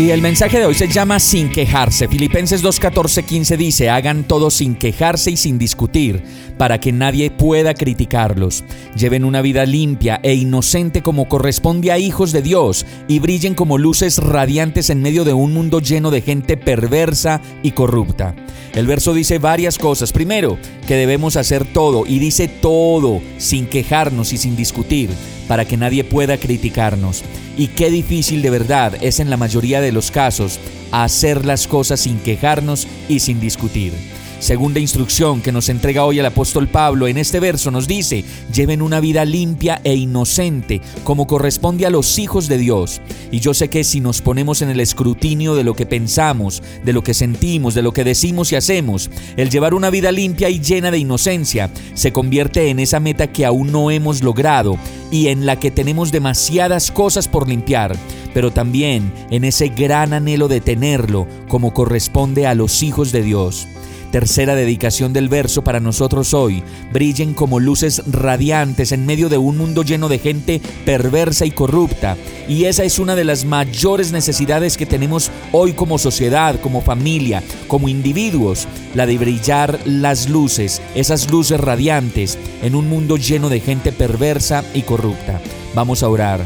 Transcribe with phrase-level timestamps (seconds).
[0.00, 2.08] Y el mensaje de hoy se llama Sin quejarse.
[2.08, 2.80] Filipenses 2,
[3.28, 6.22] 15 dice, hagan todo sin quejarse y sin discutir,
[6.56, 8.64] para que nadie pueda criticarlos.
[8.96, 13.76] Lleven una vida limpia e inocente como corresponde a hijos de Dios y brillen como
[13.76, 18.34] luces radiantes en medio de un mundo lleno de gente perversa y corrupta.
[18.72, 20.12] El verso dice varias cosas.
[20.12, 20.56] Primero,
[20.88, 25.10] que debemos hacer todo y dice todo sin quejarnos y sin discutir
[25.50, 27.24] para que nadie pueda criticarnos.
[27.56, 30.60] Y qué difícil de verdad es en la mayoría de los casos
[30.92, 33.92] hacer las cosas sin quejarnos y sin discutir.
[34.38, 38.80] Segunda instrucción que nos entrega hoy el apóstol Pablo en este verso nos dice, lleven
[38.80, 43.02] una vida limpia e inocente como corresponde a los hijos de Dios.
[43.30, 46.92] Y yo sé que si nos ponemos en el escrutinio de lo que pensamos, de
[46.94, 50.60] lo que sentimos, de lo que decimos y hacemos, el llevar una vida limpia y
[50.60, 54.78] llena de inocencia se convierte en esa meta que aún no hemos logrado
[55.10, 57.96] y en la que tenemos demasiadas cosas por limpiar,
[58.32, 63.66] pero también en ese gran anhelo de tenerlo como corresponde a los hijos de Dios.
[64.10, 66.64] Tercera dedicación del verso para nosotros hoy.
[66.92, 72.16] Brillen como luces radiantes en medio de un mundo lleno de gente perversa y corrupta.
[72.48, 77.42] Y esa es una de las mayores necesidades que tenemos hoy como sociedad, como familia,
[77.68, 78.66] como individuos.
[78.94, 84.64] La de brillar las luces, esas luces radiantes en un mundo lleno de gente perversa
[84.74, 85.40] y corrupta.
[85.74, 86.40] Vamos a orar.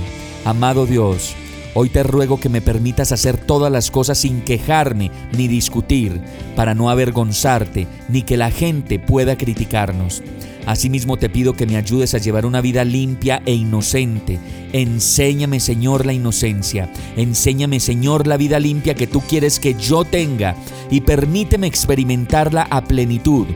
[0.45, 1.35] Amado Dios,
[1.77, 6.21] Hoy te ruego que me permitas hacer todas las cosas sin quejarme ni discutir,
[6.55, 10.23] para no avergonzarte ni que la gente pueda criticarnos.
[10.67, 14.39] Asimismo te pido que me ayudes a llevar una vida limpia e inocente.
[14.73, 16.91] Enséñame, Señor, la inocencia.
[17.17, 20.55] Enséñame, Señor, la vida limpia que tú quieres que yo tenga
[20.91, 23.47] y permíteme experimentarla a plenitud,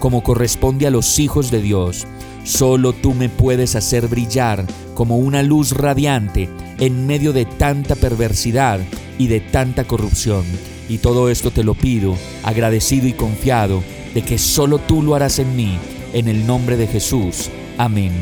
[0.00, 2.08] como corresponde a los hijos de Dios.
[2.48, 4.64] Solo tú me puedes hacer brillar
[4.94, 6.48] como una luz radiante
[6.80, 8.80] en medio de tanta perversidad
[9.18, 10.46] y de tanta corrupción.
[10.88, 13.82] Y todo esto te lo pido, agradecido y confiado
[14.14, 15.76] de que solo tú lo harás en mí,
[16.14, 17.50] en el nombre de Jesús.
[17.76, 18.18] Amén.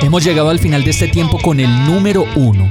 [0.00, 2.70] Hemos llegado al final de este tiempo con el número uno.